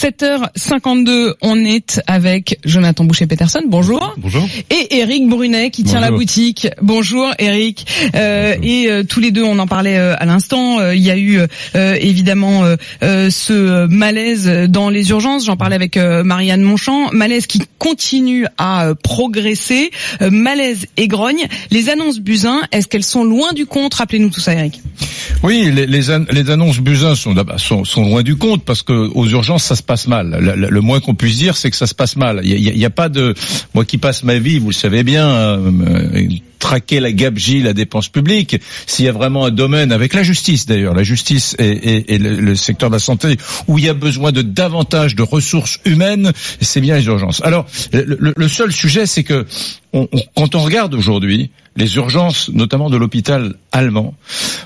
[0.00, 3.60] 7h52, on est avec Jonathan Boucher-Peterson.
[3.68, 4.14] Bonjour.
[4.18, 4.42] Bonjour.
[4.68, 6.66] Et Eric Brunet qui tient la boutique.
[6.82, 7.86] Bonjour Eric.
[8.16, 10.80] Euh, et euh, tous les deux, on en parlait euh, à l'instant.
[10.80, 11.38] Euh, il y a eu
[11.74, 12.64] évidemment
[13.00, 15.46] ce malaise dans les urgences.
[15.46, 17.12] J'en parlais avec Marianne Monchamp.
[17.12, 19.90] Malaise qui continue à progresser.
[20.20, 21.46] malaise et grogne.
[21.70, 23.94] Les annonces Buzyn, est-ce qu'elles sont loin du compte?
[23.94, 24.80] Rappelez-nous tout ça, Eric.
[25.42, 26.00] Oui, les, les,
[26.30, 29.83] les annonces Buzyn sont, sont, sont loin du compte parce que aux urgences ça se
[29.84, 30.38] passe mal.
[30.40, 32.40] Le, moins qu'on puisse dire, c'est que ça se passe mal.
[32.44, 33.34] Il n'y a, pas de
[33.74, 36.28] moi qui passe ma vie, vous le savez bien, euh,
[36.64, 38.56] traquer la gabegie, la dépense publique.
[38.86, 42.88] S'il y a vraiment un domaine avec la justice d'ailleurs, la justice et, le, secteur
[42.88, 43.36] de la santé
[43.68, 47.42] où il y a besoin de davantage de ressources humaines, c'est bien les urgences.
[47.44, 49.44] Alors le, seul sujet, c'est que
[49.92, 54.14] quand on regarde aujourd'hui les urgences, notamment de l'hôpital allemand,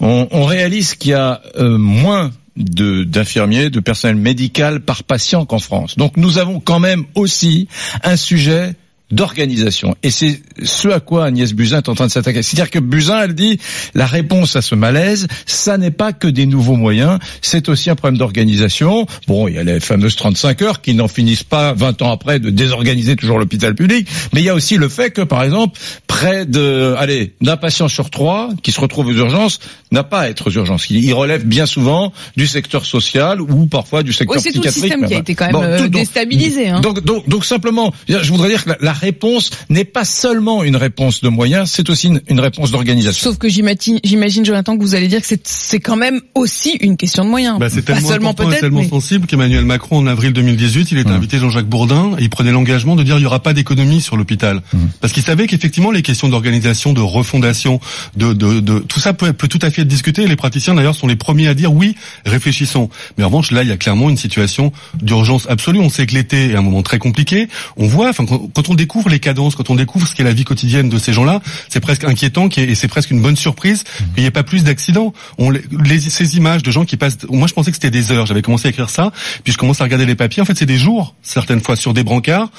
[0.00, 5.96] on, réalise qu'il y a euh, moins d'infirmiers, de, personnel médical par patient qu'en France.
[5.96, 7.68] Donc nous avons quand même aussi
[8.02, 8.74] un sujet
[9.12, 9.94] d'organisation.
[10.02, 12.42] Et c'est ce à quoi Agnès Buzyn est en train de s'attaquer.
[12.42, 13.60] C'est-à-dire que Buzyn, elle dit,
[13.94, 17.94] la réponse à ce malaise, ça n'est pas que des nouveaux moyens, c'est aussi un
[17.94, 19.06] problème d'organisation.
[19.28, 22.40] Bon, il y a les fameuses 35 heures qui n'en finissent pas 20 ans après
[22.40, 25.78] de désorganiser toujours l'hôpital public, mais il y a aussi le fait que, par exemple,
[26.22, 29.58] près de, allez, d'un patient sur trois qui se retrouve aux urgences
[29.90, 30.88] n'a pas à être aux urgences.
[30.90, 34.72] Il relève bien souvent du secteur social ou parfois du secteur oui, psychiatrique.
[34.72, 36.68] C'est tout le système qui a été quand même euh, déstabilisé.
[36.68, 36.80] Hein.
[36.80, 41.20] Donc, donc, donc, simplement, je voudrais dire que la réponse n'est pas seulement une réponse
[41.20, 43.30] de moyens, c'est aussi une, réponse d'organisation.
[43.30, 46.96] Sauf que j'imagine, j'imagine, Jonathan, que vous allez dire que c'est quand même aussi une
[46.96, 47.58] question de moyens.
[47.58, 51.68] Bah, c'est tellement seulement tellement sensible qu'Emmanuel Macron, en avril 2018, il était invité Jean-Jacques
[51.68, 54.62] Bourdin et il prenait l'engagement de dire il y aura pas d'économie sur l'hôpital.
[55.00, 57.80] Parce qu'il savait qu'effectivement, les questions d'organisation, de refondation,
[58.16, 60.26] de, de, de tout ça peut, peut tout à fait être discuté.
[60.26, 62.88] Les praticiens, d'ailleurs, sont les premiers à dire oui, réfléchissons.
[63.18, 65.80] Mais en revanche, là, il y a clairement une situation d'urgence absolue.
[65.80, 67.48] On sait que l'été est un moment très compliqué.
[67.76, 70.34] On voit, enfin, quand on découvre découvre les cadences, quand on découvre ce qu'est la
[70.34, 71.40] vie quotidienne de ces gens-là,
[71.70, 73.84] c'est presque inquiétant et c'est presque une bonne surprise
[74.14, 75.14] qu'il n'y ait pas plus d'accidents.
[75.38, 78.26] On les, ces images de gens qui passent, moi je pensais que c'était des heures.
[78.26, 79.12] J'avais commencé à écrire ça,
[79.44, 80.42] puis je commence à regarder les papiers.
[80.42, 82.50] En fait, c'est des jours, certaines fois sur des brancards,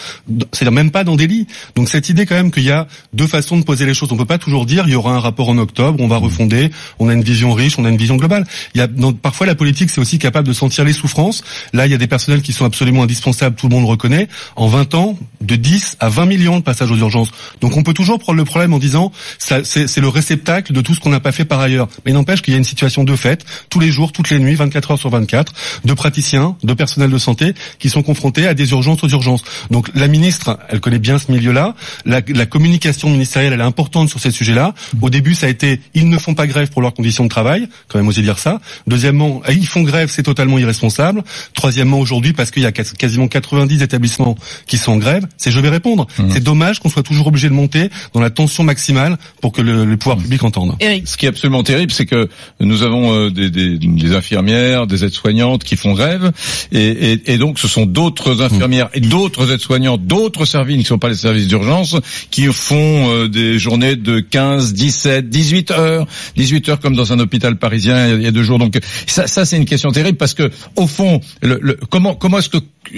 [0.53, 1.45] c'est même pas dans des lits.
[1.75, 4.11] Donc cette idée quand même qu'il y a deux façons de poser les choses.
[4.11, 6.71] On peut pas toujours dire il y aura un rapport en octobre, on va refonder,
[6.99, 8.45] on a une vision riche, on a une vision globale.
[8.73, 8.87] Il y a
[9.21, 11.43] parfois la politique c'est aussi capable de sentir les souffrances.
[11.73, 14.27] Là, il y a des personnels qui sont absolument indispensables, tout le monde le reconnaît.
[14.55, 17.31] En 20 ans, de 10 à 20 millions de passages aux urgences.
[17.61, 20.99] Donc on peut toujours prendre le problème en disant c'est le réceptacle de tout ce
[20.99, 21.87] qu'on n'a pas fait par ailleurs.
[22.05, 24.55] Mais n'empêche qu'il y a une situation de fait tous les jours, toutes les nuits,
[24.55, 25.53] 24 heures sur 24,
[25.85, 29.43] de praticiens, de personnel de santé qui sont confrontés à des urgences aux urgences.
[29.71, 31.75] Donc la ministre, elle connaît bien ce milieu-là.
[32.05, 34.73] La, la, communication ministérielle, elle est importante sur ces sujets-là.
[35.01, 37.67] Au début, ça a été ils ne font pas grève pour leurs conditions de travail,
[37.87, 38.59] quand même oser dire ça.
[38.87, 41.23] Deuxièmement, ils font grève, c'est totalement irresponsable.
[41.53, 44.35] Troisièmement, aujourd'hui, parce qu'il y a quasiment 90 établissements
[44.67, 46.07] qui sont en grève, c'est je vais répondre.
[46.17, 46.23] Mmh.
[46.31, 49.85] C'est dommage qu'on soit toujours obligé de monter dans la tension maximale pour que le,
[49.85, 50.75] le pouvoir public entende.
[51.05, 52.29] Ce qui est absolument terrible, c'est que
[52.59, 56.31] nous avons euh, des, des, des, infirmières, des aides-soignantes qui font grève,
[56.71, 60.87] et, et, et donc ce sont d'autres infirmières et d'autres aides-soignantes, d'autres services qui ne
[60.87, 61.95] sont pas les services d'urgence,
[62.31, 67.19] qui font euh, des journées de 15, 17, 18 heures, 18 heures comme dans un
[67.19, 68.59] hôpital parisien il y a deux jours.
[68.59, 72.39] Donc ça, ça c'est une question terrible parce que au fond, le, le, comment comment
[72.39, 72.57] est-ce que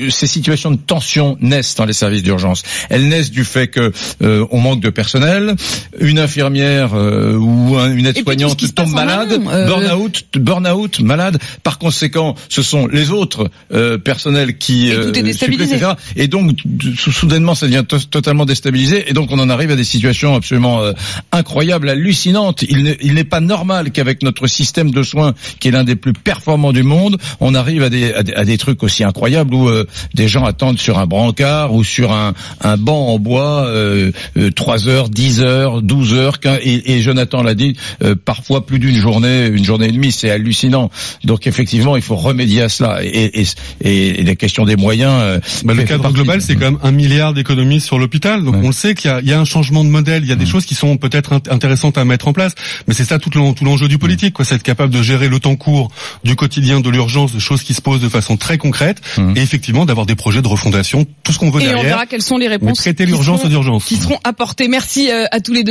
[0.10, 2.64] ces situations de tension naissent dans les services d'urgence?
[2.90, 5.56] Elles naissent du fait que euh, on manque de personnel,
[6.00, 11.38] une infirmière euh, ou une aide-soignante tombe malade, euh, burn-out, burn-out, malade.
[11.64, 13.50] Par conséquent, ce sont les autres
[14.04, 15.78] personnels qui et, tout est déstabilisé.
[16.16, 16.58] et donc
[16.98, 20.82] soudainement, ça devient totalement déstabilisé, et donc on en arrive à des situations absolument
[21.32, 22.64] incroyables, hallucinantes.
[22.64, 26.74] Il n'est pas normal qu'avec notre système de soins, qui est l'un des plus performants
[26.74, 29.70] du monde, on arrive à des, à des, trucs aussi incroyables où
[30.14, 34.12] des gens attendent sur un brancard ou sur un, un banc en bois euh,
[34.56, 38.80] 3 euh, heures, 10 heures, 12 heures, et, et Jonathan l'a dit, euh, parfois plus
[38.80, 40.90] d'une journée, une journée et demie, c'est hallucinant.
[41.24, 43.00] Donc effectivement, il faut remédier à cela.
[43.04, 43.44] Et,
[43.82, 45.14] et, et la question des moyens.
[45.22, 48.44] Euh, bah, le cadre global, c'est quand même un milliard d'économies sur l'hôpital.
[48.44, 50.36] Donc on le sait qu'il y, y, a un changement de modèle, il y a
[50.36, 52.54] des choses qui sont peut-être intéressantes à mettre en place,
[52.88, 53.30] mais c'est ça tout
[53.62, 55.90] l'enjeu du politique, quoi, c'est être capable de gérer le temps court
[56.24, 59.02] du quotidien, de l'urgence, de choses qui se posent de façon très concrète,
[59.36, 61.82] et effectivement d'avoir des projets de refondation, tout ce qu'on veut et derrière.
[61.82, 62.78] on verra quelles sont les réponses.
[62.78, 63.42] traiter l'urgence
[63.86, 64.68] qui seront apportées.
[64.68, 65.64] Merci euh, à tous les deux.